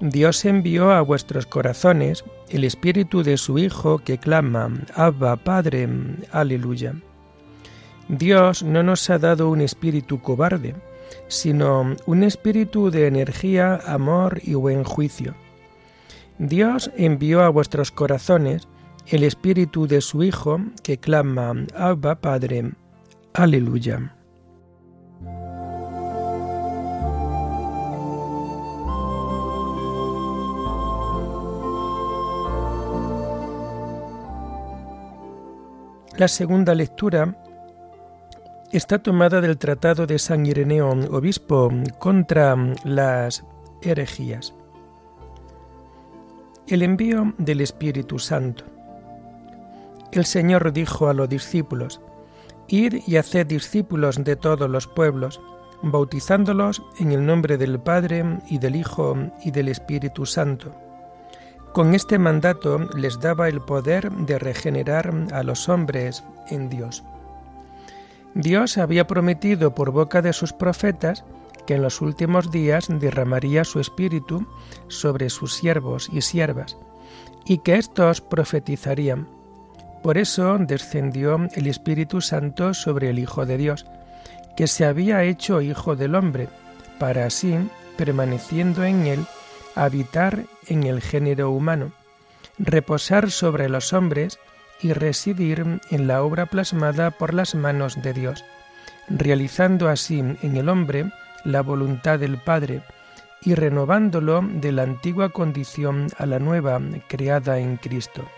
Dios 0.00 0.44
envió 0.44 0.90
a 0.90 1.00
vuestros 1.00 1.46
corazones 1.46 2.24
el 2.48 2.64
Espíritu 2.64 3.22
de 3.22 3.36
su 3.36 3.60
Hijo 3.60 3.98
que 3.98 4.18
clama, 4.18 4.72
Abba, 4.96 5.36
Padre, 5.36 5.88
aleluya. 6.32 6.96
Dios 8.08 8.64
no 8.64 8.82
nos 8.82 9.08
ha 9.08 9.20
dado 9.20 9.48
un 9.48 9.60
espíritu 9.60 10.20
cobarde, 10.20 10.74
sino 11.28 11.94
un 12.06 12.24
espíritu 12.24 12.90
de 12.90 13.06
energía, 13.06 13.78
amor 13.86 14.40
y 14.42 14.54
buen 14.54 14.82
juicio. 14.82 15.32
Dios 16.40 16.90
envió 16.96 17.42
a 17.42 17.50
vuestros 17.50 17.92
corazones 17.92 18.66
el 19.06 19.22
espíritu 19.22 19.86
de 19.86 20.00
su 20.00 20.24
Hijo 20.24 20.60
que 20.82 20.98
clama, 20.98 21.54
Abba, 21.76 22.16
Padre, 22.16 22.72
aleluya. 23.32 24.15
La 36.18 36.28
segunda 36.28 36.74
lectura 36.74 37.36
está 38.72 38.98
tomada 38.98 39.42
del 39.42 39.58
Tratado 39.58 40.06
de 40.06 40.18
San 40.18 40.46
Ireneo, 40.46 40.88
obispo, 41.10 41.70
contra 41.98 42.56
las 42.84 43.44
herejías. 43.82 44.54
El 46.68 46.82
envío 46.82 47.34
del 47.36 47.60
Espíritu 47.60 48.18
Santo. 48.18 48.64
El 50.10 50.24
Señor 50.24 50.72
dijo 50.72 51.10
a 51.10 51.12
los 51.12 51.28
discípulos, 51.28 52.00
Id 52.68 52.94
y 53.06 53.18
haced 53.18 53.46
discípulos 53.46 54.24
de 54.24 54.36
todos 54.36 54.70
los 54.70 54.86
pueblos, 54.86 55.38
bautizándolos 55.82 56.82
en 56.98 57.12
el 57.12 57.26
nombre 57.26 57.58
del 57.58 57.78
Padre 57.78 58.24
y 58.48 58.56
del 58.56 58.76
Hijo 58.76 59.14
y 59.44 59.50
del 59.50 59.68
Espíritu 59.68 60.24
Santo 60.24 60.85
con 61.76 61.94
este 61.94 62.18
mandato 62.18 62.78
les 62.94 63.20
daba 63.20 63.50
el 63.50 63.60
poder 63.60 64.10
de 64.10 64.38
regenerar 64.38 65.12
a 65.30 65.42
los 65.42 65.68
hombres 65.68 66.24
en 66.48 66.70
Dios. 66.70 67.04
Dios 68.32 68.78
había 68.78 69.06
prometido 69.06 69.74
por 69.74 69.90
boca 69.90 70.22
de 70.22 70.32
sus 70.32 70.54
profetas 70.54 71.22
que 71.66 71.74
en 71.74 71.82
los 71.82 72.00
últimos 72.00 72.50
días 72.50 72.86
derramaría 72.88 73.62
su 73.64 73.78
espíritu 73.78 74.46
sobre 74.88 75.28
sus 75.28 75.52
siervos 75.52 76.08
y 76.10 76.22
siervas, 76.22 76.78
y 77.44 77.58
que 77.58 77.74
éstos 77.74 78.22
profetizarían. 78.22 79.28
Por 80.02 80.16
eso 80.16 80.56
descendió 80.58 81.46
el 81.56 81.66
Espíritu 81.66 82.22
Santo 82.22 82.72
sobre 82.72 83.10
el 83.10 83.18
Hijo 83.18 83.44
de 83.44 83.58
Dios, 83.58 83.84
que 84.56 84.66
se 84.66 84.86
había 84.86 85.24
hecho 85.24 85.60
Hijo 85.60 85.94
del 85.94 86.14
hombre, 86.14 86.48
para 86.98 87.26
así, 87.26 87.54
permaneciendo 87.98 88.82
en 88.82 89.06
él, 89.06 89.26
habitar 89.76 90.44
en 90.66 90.82
el 90.82 91.00
género 91.00 91.50
humano, 91.50 91.92
reposar 92.58 93.30
sobre 93.30 93.68
los 93.68 93.92
hombres 93.92 94.38
y 94.80 94.92
residir 94.92 95.80
en 95.90 96.06
la 96.06 96.22
obra 96.22 96.46
plasmada 96.46 97.12
por 97.12 97.34
las 97.34 97.54
manos 97.54 98.02
de 98.02 98.12
Dios, 98.12 98.44
realizando 99.08 99.88
así 99.88 100.18
en 100.18 100.56
el 100.56 100.68
hombre 100.68 101.10
la 101.44 101.62
voluntad 101.62 102.18
del 102.18 102.38
Padre 102.38 102.82
y 103.42 103.54
renovándolo 103.54 104.42
de 104.42 104.72
la 104.72 104.82
antigua 104.82 105.28
condición 105.28 106.08
a 106.18 106.26
la 106.26 106.38
nueva 106.38 106.80
creada 107.06 107.58
en 107.58 107.76
Cristo. 107.76 108.28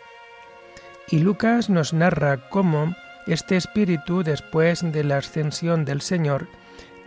Y 1.08 1.20
Lucas 1.20 1.70
nos 1.70 1.94
narra 1.94 2.48
cómo 2.50 2.94
este 3.26 3.56
espíritu, 3.56 4.22
después 4.22 4.80
de 4.92 5.04
la 5.04 5.18
ascensión 5.18 5.84
del 5.84 6.02
Señor, 6.02 6.48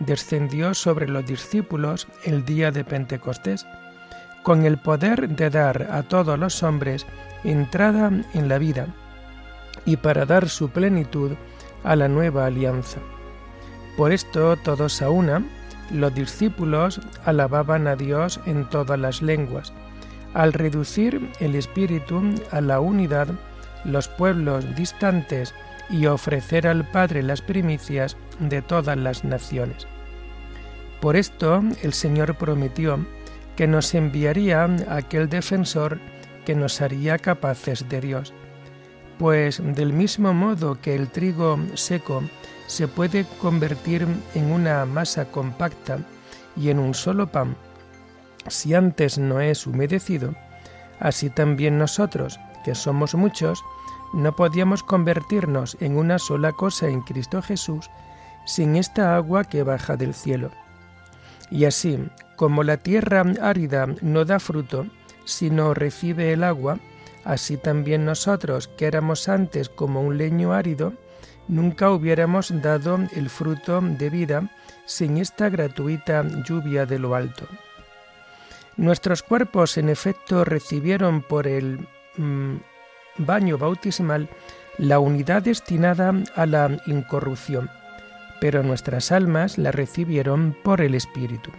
descendió 0.00 0.74
sobre 0.74 1.08
los 1.08 1.24
discípulos 1.26 2.08
el 2.24 2.44
día 2.44 2.70
de 2.72 2.84
Pentecostés, 2.84 3.66
con 4.42 4.64
el 4.64 4.78
poder 4.78 5.28
de 5.28 5.50
dar 5.50 5.88
a 5.90 6.02
todos 6.02 6.38
los 6.38 6.62
hombres 6.62 7.06
entrada 7.44 8.10
en 8.34 8.48
la 8.48 8.58
vida 8.58 8.86
y 9.84 9.96
para 9.96 10.26
dar 10.26 10.48
su 10.48 10.70
plenitud 10.70 11.32
a 11.84 11.96
la 11.96 12.08
nueva 12.08 12.46
alianza. 12.46 13.00
Por 13.96 14.12
esto 14.12 14.56
todos 14.56 15.02
a 15.02 15.10
una, 15.10 15.44
los 15.90 16.14
discípulos 16.14 17.00
alababan 17.24 17.86
a 17.86 17.96
Dios 17.96 18.40
en 18.46 18.68
todas 18.70 18.98
las 18.98 19.22
lenguas. 19.22 19.72
Al 20.34 20.52
reducir 20.52 21.30
el 21.40 21.54
espíritu 21.54 22.22
a 22.50 22.60
la 22.60 22.80
unidad, 22.80 23.28
los 23.84 24.08
pueblos 24.08 24.64
distantes 24.76 25.54
y 25.90 26.06
ofrecer 26.06 26.66
al 26.66 26.88
Padre 26.90 27.22
las 27.22 27.42
primicias 27.42 28.16
de 28.38 28.62
todas 28.62 28.96
las 28.96 29.24
naciones. 29.24 29.86
Por 31.00 31.16
esto 31.16 31.62
el 31.82 31.92
Señor 31.92 32.36
prometió 32.36 33.04
que 33.56 33.66
nos 33.66 33.94
enviaría 33.94 34.64
aquel 34.88 35.28
defensor 35.28 35.98
que 36.44 36.54
nos 36.54 36.80
haría 36.80 37.18
capaces 37.18 37.88
de 37.88 38.00
Dios. 38.00 38.32
Pues 39.18 39.60
del 39.62 39.92
mismo 39.92 40.32
modo 40.34 40.80
que 40.80 40.94
el 40.94 41.08
trigo 41.08 41.58
seco 41.74 42.22
se 42.66 42.88
puede 42.88 43.24
convertir 43.40 44.06
en 44.34 44.50
una 44.50 44.84
masa 44.86 45.26
compacta 45.26 45.98
y 46.56 46.70
en 46.70 46.78
un 46.78 46.94
solo 46.94 47.30
pan, 47.30 47.56
si 48.48 48.74
antes 48.74 49.18
no 49.18 49.40
es 49.40 49.66
humedecido, 49.66 50.34
así 50.98 51.30
también 51.30 51.78
nosotros, 51.78 52.40
que 52.64 52.74
somos 52.74 53.14
muchos, 53.14 53.62
no 54.12 54.34
podíamos 54.34 54.82
convertirnos 54.82 55.76
en 55.80 55.96
una 55.96 56.18
sola 56.18 56.52
cosa 56.52 56.88
en 56.88 57.02
Cristo 57.02 57.40
Jesús 57.42 57.90
sin 58.44 58.76
esta 58.76 59.16
agua 59.16 59.44
que 59.44 59.62
baja 59.62 59.96
del 59.96 60.14
cielo. 60.14 60.50
Y 61.50 61.64
así, 61.64 61.98
como 62.42 62.64
la 62.64 62.76
tierra 62.76 63.22
árida 63.40 63.86
no 64.00 64.24
da 64.24 64.40
fruto, 64.40 64.88
sino 65.24 65.74
recibe 65.74 66.32
el 66.32 66.42
agua, 66.42 66.80
así 67.22 67.56
también 67.56 68.04
nosotros, 68.04 68.66
que 68.66 68.86
éramos 68.86 69.28
antes 69.28 69.68
como 69.68 70.02
un 70.02 70.18
leño 70.18 70.52
árido, 70.52 70.92
nunca 71.46 71.92
hubiéramos 71.92 72.52
dado 72.60 72.98
el 73.14 73.30
fruto 73.30 73.80
de 73.80 74.10
vida 74.10 74.50
sin 74.86 75.18
esta 75.18 75.50
gratuita 75.50 76.24
lluvia 76.44 76.84
de 76.84 76.98
lo 76.98 77.14
alto. 77.14 77.46
Nuestros 78.76 79.22
cuerpos, 79.22 79.78
en 79.78 79.88
efecto, 79.88 80.44
recibieron 80.44 81.22
por 81.22 81.46
el 81.46 81.86
mm, 82.16 82.56
baño 83.18 83.56
bautismal 83.56 84.28
la 84.78 84.98
unidad 84.98 85.42
destinada 85.42 86.12
a 86.34 86.46
la 86.46 86.76
incorrupción, 86.86 87.70
pero 88.40 88.64
nuestras 88.64 89.12
almas 89.12 89.58
la 89.58 89.70
recibieron 89.70 90.56
por 90.64 90.80
el 90.80 90.96
Espíritu 90.96 91.52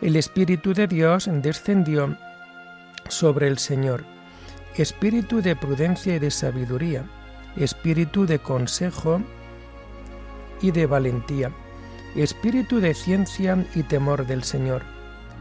el 0.00 0.14
Espíritu 0.14 0.74
de 0.74 0.86
Dios 0.86 1.28
descendió 1.30 2.16
sobre 3.08 3.48
el 3.48 3.58
Señor, 3.58 4.04
espíritu 4.76 5.42
de 5.42 5.56
prudencia 5.56 6.14
y 6.14 6.18
de 6.20 6.30
sabiduría, 6.30 7.04
espíritu 7.56 8.24
de 8.24 8.38
consejo 8.38 9.20
y 10.60 10.70
de 10.70 10.86
valentía, 10.86 11.50
espíritu 12.14 12.80
de 12.80 12.94
ciencia 12.94 13.66
y 13.74 13.82
temor 13.82 14.26
del 14.26 14.44
Señor. 14.44 14.82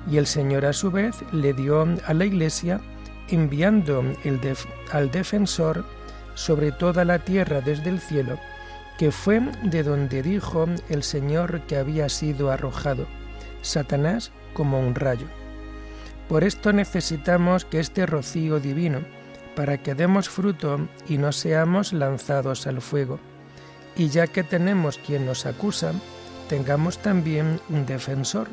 Y 0.09 0.17
el 0.17 0.25
Señor 0.25 0.65
a 0.65 0.73
su 0.73 0.89
vez 0.89 1.15
le 1.31 1.53
dio 1.53 1.85
a 2.05 2.13
la 2.13 2.25
Iglesia, 2.25 2.81
enviando 3.29 4.03
al 4.91 5.11
defensor 5.11 5.85
sobre 6.33 6.71
toda 6.71 7.05
la 7.05 7.19
tierra 7.19 7.61
desde 7.61 7.89
el 7.89 7.99
cielo, 7.99 8.39
que 8.97 9.11
fue 9.11 9.39
de 9.63 9.83
donde 9.83 10.23
dijo 10.23 10.65
el 10.89 11.03
Señor 11.03 11.61
que 11.67 11.77
había 11.77 12.09
sido 12.09 12.49
arrojado. 12.49 13.05
Satanás 13.61 14.31
como 14.57 14.79
un 14.79 14.95
rayo. 14.95 15.27
Por 16.27 16.43
esto 16.43 16.73
necesitamos 16.73 17.63
que 17.63 17.79
este 17.79 18.07
rocío 18.07 18.59
divino, 18.59 19.01
para 19.55 19.77
que 19.77 19.93
demos 19.93 20.29
fruto 20.29 20.79
y 21.07 21.19
no 21.19 21.31
seamos 21.31 21.93
lanzados 21.93 22.65
al 22.65 22.81
fuego, 22.81 23.19
Y 23.95 24.09
ya 24.09 24.27
que 24.27 24.43
tenemos 24.43 24.99
quien 24.99 25.25
nos 25.25 25.47
acusa, 25.47 25.91
tengamos 26.49 26.99
también 26.99 27.59
un 27.69 27.87
defensor, 27.87 28.47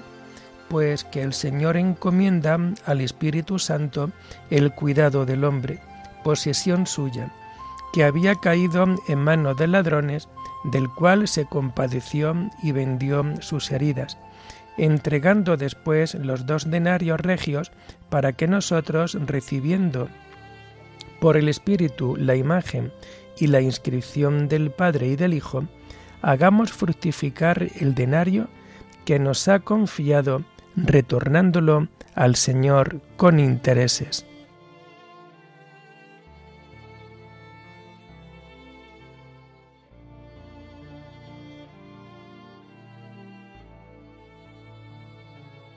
pues 0.71 1.05
que 1.05 1.23
el 1.23 1.35
Señor 1.35 1.77
encomienda 1.77 2.59
al 2.87 3.03
Espíritu 3.03 3.59
Santo 3.59 4.11
el 4.49 4.73
cuidado 4.73 5.27
del 5.27 5.45
hombre, 5.45 5.81
posesión 6.23 6.87
suya, 6.87 7.31
que 7.93 8.05
había 8.05 8.37
caído 8.37 8.87
en 9.07 9.19
manos 9.19 9.59
de 9.59 9.67
ladrones, 9.67 10.29
del 10.65 10.89
cual 10.89 11.29
se 11.29 11.45
compadeció 11.45 12.35
y 12.63 12.73
vendió 12.73 13.23
sus 13.43 13.71
heridas, 13.71 14.17
entregando 14.77 15.57
después 15.57 16.15
los 16.15 16.47
dos 16.47 16.71
denarios 16.71 17.21
regios 17.21 17.73
para 18.09 18.33
que 18.33 18.49
nosotros, 18.49 19.17
recibiendo 19.27 20.09
por 21.21 21.37
el 21.37 21.49
Espíritu 21.49 22.17
la 22.17 22.37
imagen 22.37 22.93
y 23.39 23.47
la 23.47 23.61
inscripción 23.61 24.49
del 24.49 24.71
Padre 24.71 25.09
y 25.09 25.17
del 25.17 25.35
Hijo, 25.35 25.65
hagamos 26.23 26.73
fructificar 26.73 27.69
el 27.81 27.95
denario 27.95 28.49
que 29.05 29.19
nos 29.19 29.49
ha 29.49 29.61
confiado, 29.61 30.43
retornándolo 30.77 31.89
al 32.15 32.37
Señor 32.37 33.01
con 33.17 33.39
intereses. 33.39 34.27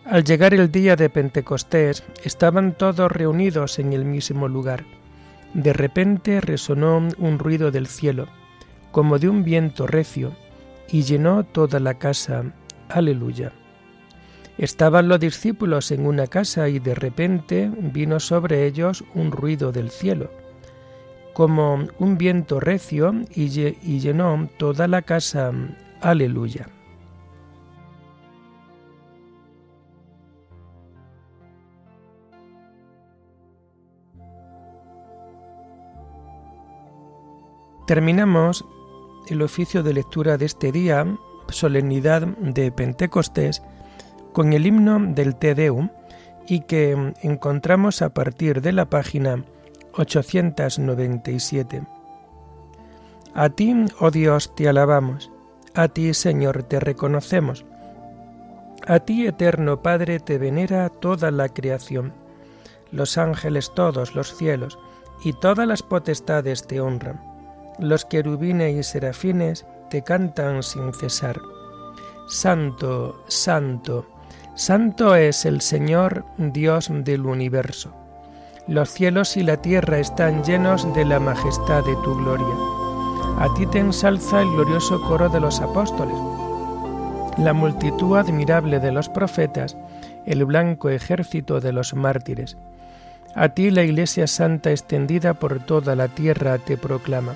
Al 0.09 0.23
llegar 0.23 0.53
el 0.53 0.71
día 0.71 0.95
de 0.95 1.09
Pentecostés, 1.09 2.01
estaban 2.23 2.77
todos 2.77 3.11
reunidos 3.11 3.77
en 3.77 3.91
el 3.91 4.05
mismo 4.05 4.47
lugar. 4.47 4.85
De 5.53 5.73
repente 5.73 6.39
resonó 6.39 7.09
un 7.17 7.39
ruido 7.39 7.71
del 7.71 7.87
cielo, 7.87 8.27
como 8.93 9.19
de 9.19 9.27
un 9.27 9.43
viento 9.43 9.85
recio, 9.85 10.31
y 10.87 11.01
llenó 11.01 11.43
toda 11.43 11.81
la 11.81 11.95
casa. 11.95 12.53
Aleluya. 12.87 13.51
Estaban 14.57 15.09
los 15.09 15.19
discípulos 15.19 15.91
en 15.91 16.05
una 16.05 16.27
casa 16.27 16.69
y 16.69 16.79
de 16.79 16.95
repente 16.95 17.69
vino 17.77 18.21
sobre 18.21 18.65
ellos 18.65 19.03
un 19.13 19.29
ruido 19.29 19.73
del 19.73 19.89
cielo, 19.89 20.31
como 21.33 21.85
un 21.99 22.17
viento 22.17 22.61
recio, 22.61 23.13
y 23.35 23.49
llenó 23.49 24.47
toda 24.57 24.87
la 24.87 25.01
casa. 25.01 25.51
Aleluya. 25.99 26.69
Terminamos 37.87 38.63
el 39.27 39.41
oficio 39.41 39.81
de 39.81 39.93
lectura 39.93 40.37
de 40.37 40.45
este 40.45 40.73
día, 40.73 41.07
solemnidad 41.47 42.27
de 42.27 42.69
Pentecostés, 42.69 43.63
con 44.33 44.51
el 44.51 44.65
himno 44.65 44.99
del 44.99 45.37
Te 45.37 45.55
Deum 45.55 45.87
y 46.47 46.59
que 46.63 47.13
encontramos 47.21 48.01
a 48.01 48.09
partir 48.09 48.61
de 48.61 48.73
la 48.73 48.89
página 48.89 49.45
897. 49.93 51.87
A 53.33 53.49
ti, 53.51 53.73
oh 54.01 54.11
Dios, 54.11 54.53
te 54.53 54.67
alabamos, 54.67 55.31
a 55.73 55.87
ti, 55.87 56.13
Señor, 56.13 56.63
te 56.63 56.81
reconocemos, 56.81 57.63
a 58.85 58.99
ti, 58.99 59.25
eterno 59.27 59.81
Padre, 59.81 60.19
te 60.19 60.37
venera 60.37 60.89
toda 60.89 61.31
la 61.31 61.47
creación, 61.47 62.11
los 62.91 63.17
ángeles 63.17 63.71
todos, 63.73 64.13
los 64.13 64.35
cielos, 64.35 64.77
y 65.23 65.31
todas 65.31 65.65
las 65.65 65.83
potestades 65.83 66.67
te 66.67 66.81
honran 66.81 67.36
los 67.79 68.05
querubines 68.05 68.75
y 68.75 68.83
serafines 68.83 69.65
te 69.89 70.03
cantan 70.03 70.63
sin 70.63 70.93
cesar. 70.93 71.39
Santo, 72.27 73.23
santo, 73.27 74.05
santo 74.55 75.15
es 75.15 75.45
el 75.45 75.61
Señor 75.61 76.25
Dios 76.37 76.89
del 76.91 77.25
universo. 77.25 77.93
Los 78.67 78.89
cielos 78.89 79.37
y 79.37 79.43
la 79.43 79.61
tierra 79.61 79.99
están 79.99 80.43
llenos 80.43 80.93
de 80.93 81.05
la 81.05 81.19
majestad 81.19 81.85
de 81.85 81.95
tu 82.03 82.15
gloria. 82.17 82.55
A 83.39 83.53
ti 83.55 83.65
te 83.67 83.79
ensalza 83.79 84.41
el 84.41 84.51
glorioso 84.51 85.01
coro 85.07 85.29
de 85.29 85.39
los 85.39 85.61
apóstoles, 85.61 86.17
la 87.37 87.53
multitud 87.53 88.17
admirable 88.17 88.79
de 88.79 88.91
los 88.91 89.09
profetas, 89.09 89.77
el 90.25 90.43
blanco 90.43 90.89
ejército 90.89 91.61
de 91.61 91.71
los 91.71 91.93
mártires. 91.93 92.57
A 93.35 93.49
ti 93.49 93.69
la 93.69 93.83
Iglesia 93.83 94.27
Santa 94.27 94.71
extendida 94.71 95.35
por 95.35 95.59
toda 95.59 95.95
la 95.95 96.07
tierra 96.07 96.57
te 96.57 96.75
proclama. 96.75 97.35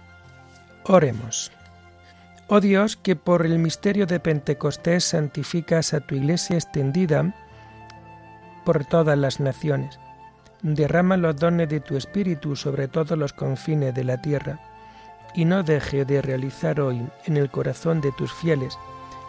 Oremos. 0.85 1.51
Oh 2.47 2.59
Dios, 2.59 2.97
que 2.97 3.15
por 3.15 3.45
el 3.45 3.59
misterio 3.59 4.07
de 4.07 4.19
Pentecostés 4.19 5.05
santificas 5.05 5.93
a 5.93 6.01
tu 6.01 6.15
iglesia 6.15 6.55
extendida 6.55 7.33
por 8.65 8.83
todas 8.85 9.17
las 9.17 9.39
naciones. 9.39 9.99
Derrama 10.61 11.17
los 11.17 11.35
dones 11.37 11.69
de 11.69 11.79
tu 11.79 11.95
Espíritu 11.95 12.55
sobre 12.55 12.87
todos 12.87 13.17
los 13.17 13.33
confines 13.33 13.93
de 13.93 14.03
la 14.03 14.21
tierra, 14.21 14.59
y 15.33 15.45
no 15.45 15.63
deje 15.63 16.03
de 16.03 16.21
realizar 16.21 16.81
hoy 16.81 17.07
en 17.25 17.37
el 17.37 17.49
corazón 17.49 18.01
de 18.01 18.11
tus 18.11 18.33
fieles 18.33 18.77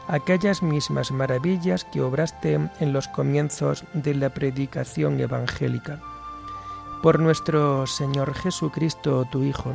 aquellas 0.09 0.63
mismas 0.63 1.13
maravillas 1.13 1.85
que 1.85 2.03
obraste 2.03 2.59
en 2.81 2.93
los 2.93 3.09
comienzos 3.09 3.85
de 3.93 4.15
la 4.15 4.31
predicación 4.31 5.21
evangélica. 5.21 6.01
Por 7.03 7.21
nuestro 7.21 7.87
Señor 7.87 8.35
Jesucristo, 8.35 9.27
tu 9.31 9.43
Hijo, 9.43 9.75